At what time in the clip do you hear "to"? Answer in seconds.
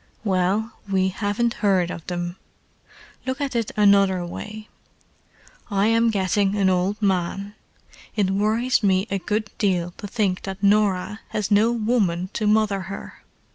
9.97-10.07, 12.33-12.47